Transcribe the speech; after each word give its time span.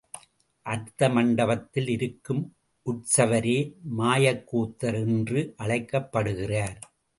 அர்த்த 0.65 1.09
மண்டபத்தில் 1.09 1.87
இருக்கும் 1.87 2.41
உத்சவரே 2.85 3.55
மாயக்கூத்தர் 3.97 4.99
என்று 5.05 5.53
அழைக்கப்படுகிறார். 5.57 6.77